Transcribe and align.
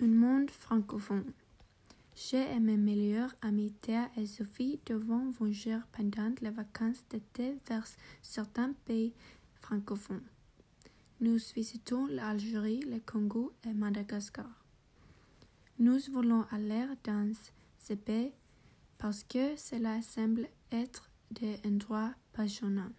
Un 0.00 0.08
monde 0.08 0.50
francophone. 0.50 1.32
J'ai 2.16 2.50
et 2.50 2.58
mes 2.58 2.76
meilleurs 2.76 3.32
amis 3.42 3.72
Théa 3.80 4.10
et 4.16 4.26
Sophie 4.26 4.80
devons 4.86 5.30
voyager 5.30 5.78
pendant 5.92 6.34
les 6.40 6.50
vacances 6.50 7.04
d'été 7.08 7.56
vers 7.68 7.86
certains 8.20 8.72
pays 8.86 9.12
francophones. 9.60 10.24
Nous 11.20 11.38
visitons 11.54 12.06
l'Algérie, 12.06 12.80
le 12.80 12.98
Congo 12.98 13.52
et 13.64 13.72
Madagascar. 13.72 14.50
Nous 15.78 16.00
voulons 16.10 16.44
aller 16.50 16.86
dans 17.04 17.32
ces 17.78 17.96
pays 17.96 18.32
parce 18.98 19.22
que 19.22 19.56
cela 19.56 20.02
semble 20.02 20.48
être 20.72 21.08
des 21.30 21.60
endroits 21.64 22.14
passionnants. 22.32 22.92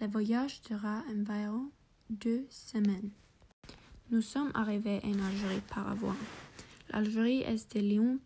Le 0.00 0.08
voyage 0.08 0.62
durera 0.62 1.04
environ 1.08 1.70
deux 2.10 2.44
semaines. 2.50 3.12
Nous 4.08 4.22
sommes 4.22 4.52
arrivés 4.54 5.00
en 5.02 5.18
Algérie 5.18 5.62
par 5.68 5.88
avion. 5.88 6.14
L'Algérie 6.90 7.40
est 7.40 7.74
le 7.74 8.20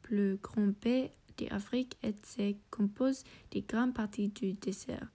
plus 0.00 0.38
grand 0.42 0.72
pays 0.72 1.10
d'Afrique 1.36 1.98
et 2.02 2.14
se 2.24 2.54
compose 2.70 3.22
de 3.50 3.60
grandes 3.60 3.92
parties 3.92 4.28
du 4.28 4.54
désert. 4.54 5.08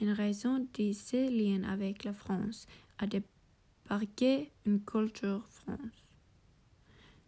En 0.00 0.14
raison 0.14 0.66
de 0.72 0.92
ses 0.92 1.28
liens 1.28 1.64
avec 1.64 2.04
la 2.04 2.14
France, 2.14 2.66
a 2.98 3.06
débarqué 3.06 4.50
une 4.64 4.82
culture 4.82 5.46
France. 5.46 6.16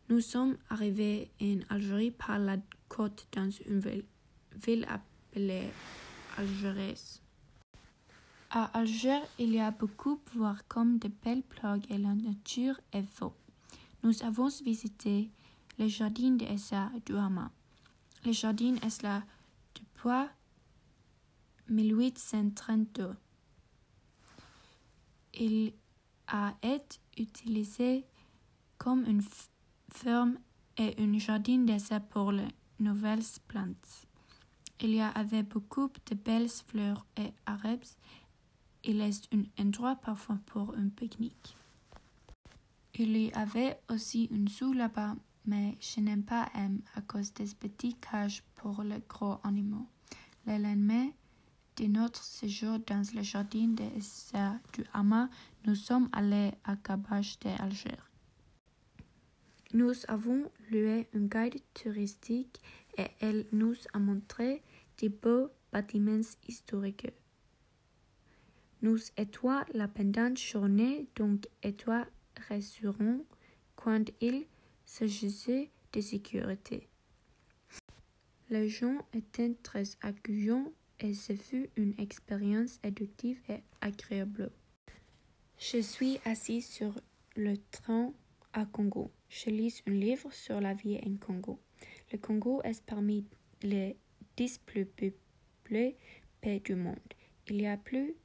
Nous 0.08 0.22
sommes 0.22 0.56
arrivés 0.70 1.30
en 1.42 1.58
Algérie 1.68 2.12
par 2.12 2.38
la 2.38 2.56
côte 2.88 3.26
dans 3.32 3.50
une 3.66 3.80
ville, 3.80 4.04
ville 4.56 4.86
appelée 4.88 5.68
Algérès. 6.38 7.21
À 8.54 8.64
Alger, 8.78 9.20
il 9.38 9.54
y 9.54 9.60
a 9.60 9.70
beaucoup 9.70 10.20
voir 10.34 10.68
comme 10.68 10.98
de 10.98 11.08
belles 11.08 11.42
plages 11.42 11.80
et 11.88 11.96
la 11.96 12.14
nature 12.14 12.78
est 12.92 13.06
beau. 13.18 13.32
Nous 14.02 14.22
avons 14.22 14.48
visité 14.62 15.30
les 15.78 15.88
jardins 15.88 16.32
de 16.32 16.44
Essa 16.44 16.90
du 17.06 17.16
Hama. 17.16 17.50
Le 18.26 18.32
jardin 18.32 18.74
est 18.82 19.02
là 19.02 19.22
depuis 19.74 20.28
1832. 21.70 23.16
Il 25.40 25.72
a 26.26 26.54
été 26.62 26.98
utilisé 27.16 28.04
comme 28.76 29.06
une 29.06 29.22
ferme 29.90 30.36
et 30.76 30.94
un 30.98 31.18
jardin 31.18 31.60
d'essai 31.60 32.00
pour 32.00 32.32
les 32.32 32.48
nouvelles 32.80 33.24
plantes. 33.48 34.06
Il 34.78 34.94
y 34.94 35.00
avait 35.00 35.42
beaucoup 35.42 35.90
de 36.10 36.14
belles 36.14 36.50
fleurs 36.50 37.06
et 37.16 37.32
arbres. 37.46 37.96
Il 38.84 39.00
est 39.00 39.28
un 39.32 39.44
endroit 39.64 39.94
parfois 39.96 40.38
pour 40.46 40.74
un 40.74 40.88
pique-nique. 40.88 41.56
Il 42.94 43.16
y 43.16 43.32
avait 43.32 43.78
aussi 43.88 44.24
une 44.24 44.48
zoo 44.48 44.72
là-bas, 44.72 45.14
mais 45.46 45.76
je 45.80 46.00
n'aime 46.00 46.24
pas 46.24 46.50
M 46.54 46.80
à 46.94 47.00
cause 47.00 47.32
des 47.32 47.46
petits 47.58 47.94
cages 47.94 48.42
pour 48.56 48.82
les 48.82 49.00
gros 49.08 49.38
animaux. 49.44 49.86
Le 50.46 50.58
lendemain 50.58 51.10
de 51.76 51.86
notre 51.86 52.22
séjour 52.22 52.80
dans 52.80 53.04
le 53.14 53.22
jardin 53.22 53.68
de 53.68 53.84
Essa 53.96 54.58
du 54.72 54.84
Hama, 54.92 55.30
nous 55.64 55.76
sommes 55.76 56.08
allés 56.12 56.50
à 56.64 56.74
Cabage 56.74 57.38
d'Alger. 57.38 57.96
Nous 59.72 59.94
avons 60.08 60.50
loué 60.70 61.08
un 61.14 61.26
guide 61.26 61.62
touristique 61.72 62.60
et 62.98 63.06
elle 63.20 63.46
nous 63.52 63.76
a 63.94 63.98
montré 64.00 64.62
de 65.00 65.08
beaux 65.08 65.48
bâtiments 65.72 66.20
historiques. 66.46 67.21
Nous 68.82 68.98
étions 69.16 69.62
la 69.74 69.86
pendant 69.86 70.34
journée 70.34 71.06
donc 71.14 71.46
étoiles 71.62 72.10
rassurant 72.48 73.20
quand 73.76 74.10
il 74.20 74.46
s'agissait 74.84 75.70
de 75.92 76.00
sécurité. 76.00 76.88
Les 78.50 78.68
gens 78.68 78.98
étaient 79.14 79.54
très 79.62 79.84
accueillants 80.00 80.72
et 80.98 81.14
ce 81.14 81.34
fut 81.36 81.70
une 81.76 81.94
expérience 81.96 82.80
éducative 82.82 83.40
et 83.48 83.62
agréable. 83.80 84.50
Je 85.58 85.78
suis 85.78 86.18
assis 86.24 86.60
sur 86.60 87.00
le 87.36 87.54
train 87.70 88.12
à 88.52 88.66
Congo. 88.66 89.12
Je 89.28 89.50
lis 89.50 89.80
un 89.86 89.92
livre 89.92 90.32
sur 90.32 90.60
la 90.60 90.74
vie 90.74 90.98
en 91.06 91.16
Congo. 91.24 91.60
Le 92.10 92.18
Congo 92.18 92.60
est 92.62 92.84
parmi 92.84 93.24
les 93.62 93.96
dix 94.36 94.58
plus 94.58 94.86
peuplés 94.86 95.96
du 96.64 96.74
monde. 96.74 96.98
Il 97.46 97.62
y 97.62 97.66
a 97.68 97.76
plus 97.76 98.16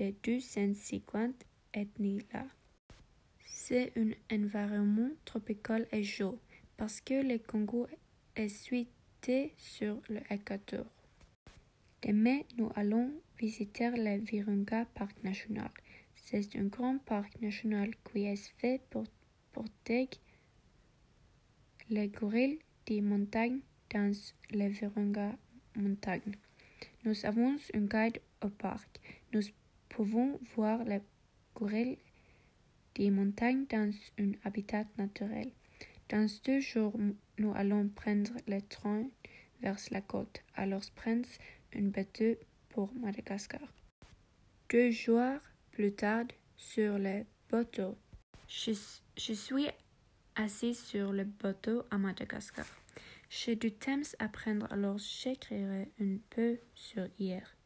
de 0.00 0.14
250 0.24 1.44
ethnies 1.74 2.22
là. 2.32 2.46
C'est 3.44 3.92
un 3.96 4.12
environnement 4.32 5.10
tropical 5.26 5.86
et 5.92 6.02
chaud 6.02 6.38
parce 6.78 7.02
que 7.02 7.22
le 7.22 7.38
Congo 7.38 7.86
est 8.34 8.48
situé 8.48 9.52
sur 9.58 10.00
l'équateur. 10.08 10.86
Demain, 12.02 12.40
nous 12.56 12.72
allons 12.76 13.12
visiter 13.38 13.90
le 13.90 14.18
Virunga 14.24 14.86
Park 14.94 15.22
National. 15.22 15.70
C'est 16.14 16.56
un 16.56 16.64
grand 16.64 16.98
parc 16.98 17.38
national 17.42 17.90
qui 18.10 18.24
est 18.24 18.52
fait 18.58 18.80
pour 18.88 19.04
porter 19.52 20.08
les 21.90 22.08
gorilles 22.08 22.60
des 22.86 23.02
montagnes 23.02 23.60
dans 23.92 24.12
les 24.50 24.68
Virunga 24.70 25.36
montagnes. 25.76 26.36
Nous 27.04 27.26
avons 27.26 27.56
un 27.74 27.80
guide 27.80 28.20
au 28.42 28.48
parc. 28.48 28.88
Nous 29.32 29.42
pouvons 29.90 30.40
voir 30.54 30.82
les 30.84 31.02
gorilles 31.54 31.98
des 32.94 33.10
montagnes 33.10 33.66
dans 33.66 33.92
un 34.18 34.32
habitat 34.44 34.84
naturel. 34.96 35.50
Dans 36.08 36.26
deux 36.44 36.60
jours, 36.60 36.96
nous 37.38 37.52
allons 37.54 37.88
prendre 37.88 38.32
le 38.48 38.60
train 38.62 39.04
vers 39.60 39.76
la 39.90 40.00
côte, 40.00 40.42
alors 40.54 40.82
prendre 40.96 41.28
un 41.74 41.82
bateau 41.82 42.34
pour 42.70 42.92
Madagascar. 42.94 43.60
Deux 44.70 44.90
jours 44.90 45.38
plus 45.72 45.92
tard, 45.92 46.24
sur 46.56 46.98
le 46.98 47.24
bateau, 47.50 47.96
je, 48.48 48.72
je 49.16 49.32
suis 49.32 49.68
assis 50.34 50.74
sur 50.74 51.12
le 51.12 51.24
bateau 51.24 51.84
à 51.90 51.98
Madagascar. 51.98 52.66
J'ai 53.28 53.54
du 53.54 53.72
temps 53.72 54.02
à 54.18 54.28
prendre, 54.28 54.66
alors 54.72 54.98
j'écrirai 54.98 55.88
un 56.00 56.16
peu 56.30 56.58
sur 56.74 57.06
hier. 57.18 57.56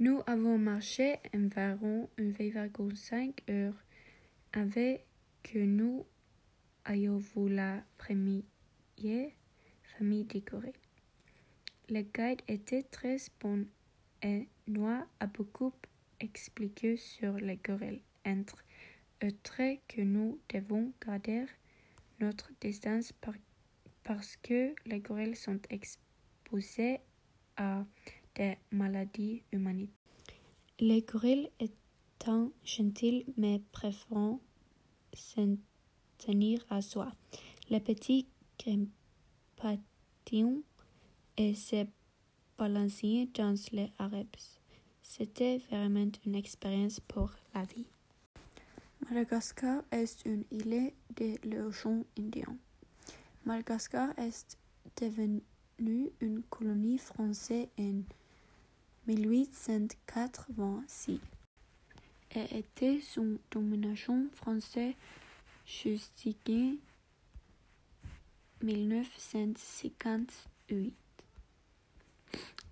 Nous 0.00 0.22
avons 0.28 0.58
marché 0.58 1.16
environ 1.34 2.08
1,5 2.18 3.32
heures 3.50 3.74
avec 4.52 5.04
que 5.42 5.58
nous 5.58 6.06
ayons 6.86 7.18
vu 7.18 7.48
la 7.48 7.82
première 7.96 8.44
famille 9.82 10.24
décorée. 10.24 10.74
Le 11.88 12.02
guide 12.02 12.42
était 12.46 12.84
très 12.84 13.16
bon 13.40 13.66
et 14.22 14.46
nous 14.68 14.86
a 14.86 15.26
beaucoup 15.26 15.72
expliqué 16.20 16.96
sur 16.96 17.32
les 17.32 17.56
gorilles, 17.56 18.02
entre 18.24 18.62
autres 19.20 19.78
que 19.88 20.02
nous 20.02 20.38
devons 20.48 20.92
garder 21.04 21.44
notre 22.20 22.52
distance 22.60 23.12
parce 24.04 24.36
que 24.36 24.76
les 24.86 25.00
gorilles 25.00 25.34
sont 25.34 25.58
exposés 25.70 27.00
à 27.56 27.84
des 28.38 28.56
maladies 28.70 29.42
humanitaires. 29.52 29.94
Les 30.78 31.02
gorilles 31.02 31.50
étant 31.58 32.52
gentils 32.64 33.26
mais 33.36 33.60
préférant 33.72 34.40
s'en 35.12 35.56
tenir 36.18 36.64
à 36.70 36.80
soi. 36.80 37.12
Les 37.68 37.80
petits 37.80 38.28
grimpatillons 38.58 40.62
et 41.36 41.54
se 41.54 41.84
balancer 42.56 43.28
dans 43.34 43.54
les 43.72 43.92
arbres. 43.98 44.26
C'était 45.02 45.58
vraiment 45.70 46.10
une 46.24 46.34
expérience 46.34 47.00
pour 47.00 47.30
la 47.54 47.64
vie. 47.64 47.86
Madagascar 49.08 49.82
est 49.90 50.24
une 50.26 50.44
île 50.50 50.92
de 51.16 51.36
l'océan 51.48 52.04
Indien. 52.18 52.56
Madagascar 53.44 54.10
est 54.18 54.58
devenue 55.00 56.10
une 56.20 56.42
colonie 56.50 56.98
française 56.98 57.68
en 57.78 58.02
1886 59.08 61.20
et 62.34 62.58
était 62.58 63.00
sous 63.00 63.38
domination 63.50 64.28
française 64.34 64.92
jusqu'en 65.64 66.74
1958. 68.62 70.94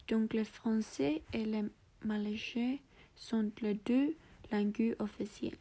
Donc 0.08 0.34
le 0.34 0.44
français 0.44 1.22
et 1.32 1.46
le 1.46 1.72
malais 2.04 2.36
sont 3.14 3.50
les 3.62 3.74
deux 3.74 4.14
langues 4.52 4.94
officielles. 4.98 5.56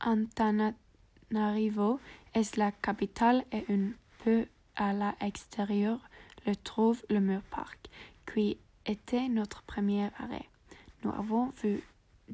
Antananarivo 0.00 1.98
est 2.32 2.56
la 2.56 2.70
capitale 2.70 3.44
et 3.50 3.64
un 3.68 3.90
peu 4.22 4.46
à 4.76 4.92
l'extérieur 4.92 5.98
le 6.46 6.54
trouve 6.54 7.02
le 7.08 7.18
mur 7.20 7.42
parc, 7.50 7.90
qui 8.32 8.56
était 8.86 9.28
notre 9.28 9.62
premier 9.62 10.10
arrêt. 10.18 10.48
Nous 11.02 11.12
avons 11.12 11.50
vu 11.62 11.82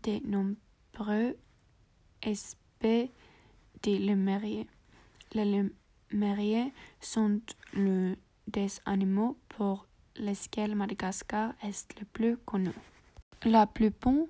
de 0.02 0.20
nombreux 0.26 1.36
espèces 2.22 3.08
des 3.82 3.98
lémuriers. 3.98 4.66
Les 5.32 5.44
lémuriers 6.12 6.72
sont 7.00 7.40
l'un 7.74 8.14
des 8.46 8.68
animaux 8.86 9.36
pour 9.48 9.86
lesquels 10.16 10.74
Madagascar 10.74 11.52
est 11.62 11.98
le 11.98 12.04
plus 12.04 12.36
connu. 12.38 12.72
La 13.44 13.66
plupart 13.66 14.26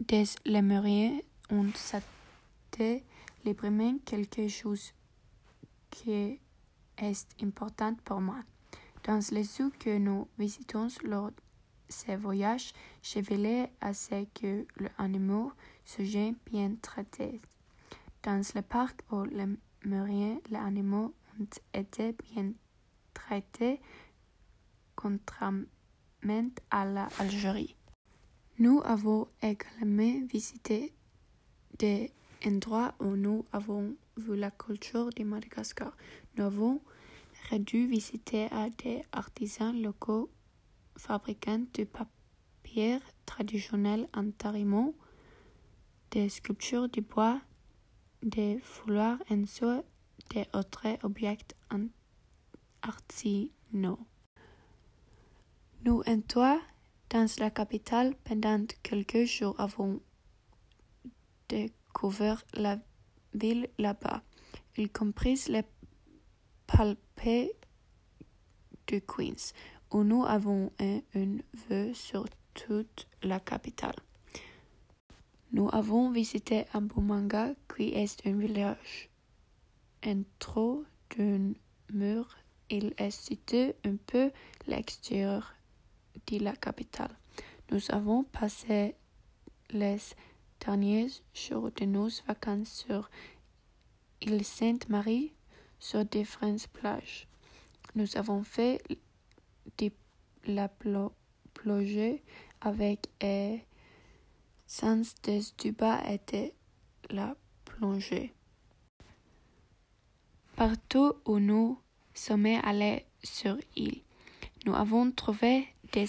des 0.00 0.24
lémuriers 0.44 1.24
ont 1.50 1.70
cité 1.74 3.04
librement 3.44 3.96
quelque 4.04 4.48
chose 4.48 4.92
qui 5.90 6.12
est 6.12 6.40
important 7.42 7.94
pour 8.04 8.20
moi. 8.20 8.42
Dans 9.04 9.20
les 9.32 9.42
zoos 9.44 9.72
que 9.78 9.98
nous 9.98 10.28
visitons 10.38 10.88
lors 11.02 11.32
ces 11.92 12.16
voyages, 12.16 12.72
je 13.02 13.20
veillé 13.20 13.66
à 13.80 13.94
ce 13.94 14.24
que 14.34 14.66
l'animal 14.98 15.50
soit 15.84 16.34
bien 16.46 16.74
traité. 16.80 17.40
Dans 18.22 18.42
le 18.54 18.62
parc 18.62 19.02
où 19.10 19.24
les 19.24 19.46
lémuriers, 19.84 20.40
les 20.50 20.56
animaux 20.56 21.14
ont 21.38 21.46
été 21.74 22.14
bien 22.30 22.52
traités 23.14 23.80
contrairement 24.96 25.64
à 26.70 26.84
l'Algérie. 26.84 27.76
Nous 28.58 28.80
avons 28.84 29.28
également 29.42 30.26
visité 30.26 30.92
des 31.78 32.12
endroits 32.46 32.94
où 33.00 33.16
nous 33.16 33.44
avons 33.52 33.96
vu 34.16 34.36
la 34.36 34.50
culture 34.50 35.10
de 35.10 35.24
Madagascar. 35.24 35.96
Nous 36.36 36.44
avons 36.44 36.80
dû 37.58 37.86
visiter 37.86 38.46
à 38.52 38.70
des 38.70 39.04
artisans 39.12 39.80
locaux 39.80 40.30
fabricants 40.96 41.66
de 41.74 41.84
papier 41.84 42.98
traditionnel 43.26 44.08
en 44.14 44.30
tarimon, 44.30 44.94
des 46.10 46.28
sculptures 46.28 46.88
de 46.88 47.00
bois, 47.00 47.40
des 48.22 48.58
foulards 48.60 49.18
soie, 49.46 49.82
des 50.30 50.46
autres 50.54 50.98
objets 51.02 51.38
artisanaux. 52.82 54.06
Nous 55.84 56.02
entrons 56.06 56.60
dans 57.10 57.28
la 57.38 57.50
capitale 57.50 58.14
pendant 58.24 58.64
quelques 58.82 59.24
jours 59.24 59.54
avant 59.58 59.98
découvert 61.48 62.42
la 62.54 62.78
ville 63.34 63.68
là-bas, 63.78 64.22
y 64.76 64.88
compris 64.88 65.44
les 65.48 65.64
palpés 66.66 67.52
de 68.86 68.98
Queens, 69.00 69.52
où 69.92 70.04
nous 70.04 70.24
avons 70.24 70.72
un, 70.80 71.00
une 71.14 71.42
vue 71.68 71.94
sur 71.94 72.26
toute 72.54 73.06
la 73.22 73.40
capitale. 73.40 73.96
Nous 75.52 75.68
avons 75.72 76.10
visité 76.10 76.64
Ambumanga, 76.72 77.50
qui 77.74 77.94
est 77.94 78.26
un 78.26 78.36
village 78.36 79.10
trop 80.38 80.84
d'un 81.16 81.52
mur. 81.92 82.36
Il 82.70 82.94
est 82.96 83.10
situé 83.10 83.74
un 83.84 83.96
peu 83.96 84.30
l'extérieur 84.66 85.54
de 86.26 86.38
la 86.38 86.56
capitale. 86.56 87.14
Nous 87.70 87.82
avons 87.90 88.24
passé 88.24 88.94
les 89.70 89.98
derniers 90.64 91.08
jours 91.34 91.70
de 91.70 91.84
nos 91.84 92.08
vacances 92.26 92.84
sur 92.86 93.10
l'île 94.22 94.44
Sainte-Marie 94.44 95.32
sur 95.78 96.04
différentes 96.04 96.68
plages. 96.68 97.26
Nous 97.94 98.16
avons 98.16 98.42
fait 98.42 98.80
la 100.46 100.68
plongée 101.54 102.22
avec 102.60 103.08
et 103.20 103.60
sans 104.66 105.02
des 105.22 105.42
dubas 105.58 106.02
était 106.08 106.54
la 107.10 107.36
plongée. 107.64 108.32
Partout 110.56 111.14
où 111.24 111.38
nous 111.38 111.78
sommes 112.14 112.60
allés 112.62 113.06
sur 113.22 113.56
l'île, 113.76 114.02
nous 114.64 114.74
avons 114.74 115.10
trouvé 115.10 115.68
des 115.92 116.06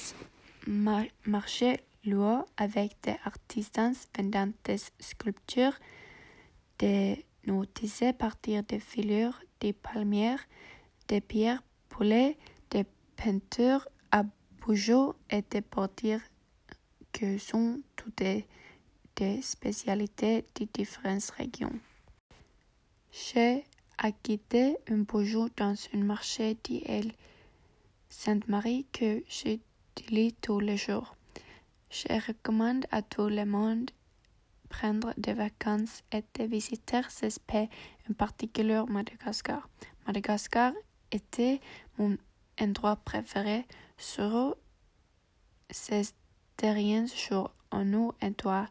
marchés 1.25 1.79
lourds 2.05 2.45
avec 2.57 2.95
des 3.03 3.15
artisans 3.25 3.95
vendant 4.15 4.51
des 4.63 4.77
sculptures, 4.99 5.77
des 6.79 7.25
à 8.01 8.13
partir 8.13 8.63
des 8.63 8.79
filures, 8.79 9.39
des 9.59 9.73
palmières, 9.73 10.45
des 11.07 11.21
pierres 11.21 11.61
des 12.69 12.85
peintures 13.15 13.87
bougeaux 14.21 15.15
et 15.29 15.41
des 15.49 15.61
portires 15.61 16.21
que 17.11 17.37
sont 17.37 17.81
toutes 17.95 18.23
des, 19.15 19.41
spécialités 19.41 20.45
de 20.55 20.67
différentes 20.73 21.29
régions. 21.37 21.79
J'ai 23.11 23.63
acquitté 23.97 24.77
un 24.89 24.99
bougeot 24.99 25.49
dans 25.55 25.75
un 25.93 26.03
marché 26.03 26.57
d'Île 26.63 27.13
Sainte-Marie 28.09 28.85
que 28.91 29.23
j'ai 29.27 29.61
lis 30.09 30.33
tous 30.41 30.59
les 30.59 30.77
jours. 30.77 31.15
Je 31.89 32.07
recommande 32.27 32.85
à 32.91 33.01
tout 33.01 33.27
le 33.27 33.45
monde 33.45 33.91
prendre 34.69 35.13
des 35.17 35.33
vacances 35.33 36.03
et 36.11 36.23
de 36.33 36.45
visiter 36.45 37.01
ces 37.09 37.39
pays, 37.45 37.69
en 38.09 38.13
particulier 38.13 38.81
Madagascar. 38.87 39.69
Madagascar 40.07 40.73
était 41.11 41.61
mon 41.99 42.17
endroit 42.59 42.95
préféré 42.97 43.65
sur 43.97 44.55
ces 45.69 46.03
derniers 46.57 47.07
jours. 47.07 47.51
On 47.71 47.85
nous 47.85 48.13
toi 48.37 48.67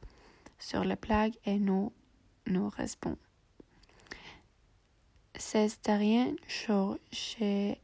sur 0.58 0.84
les 0.84 0.96
plages 0.96 1.38
et 1.44 1.58
nous 1.58 1.92
nous 2.46 2.68
restons. 2.68 3.16
Ces 5.34 5.68
derniers 5.82 6.36
jours, 6.46 6.98
j'ai 7.10 7.80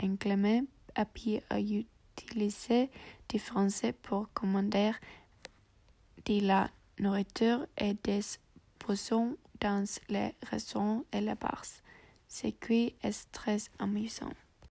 incliné 0.00 0.62
pied 1.04 1.42
à 1.50 1.58
utiliser 1.58 2.90
du 3.28 3.38
français 3.38 3.92
pour 3.92 4.32
commander 4.32 4.92
de 6.24 6.40
la 6.46 6.70
nourriture 6.98 7.66
et 7.76 7.94
des 7.94 8.20
poissons 8.78 9.36
dans 9.60 9.84
les 10.08 10.34
restaurants 10.42 11.04
et 11.12 11.20
les 11.20 11.34
bars, 11.34 11.64
ce 12.28 12.48
qui 12.48 12.94
est 13.02 13.32
très 13.32 13.58
amusant. 13.78 14.32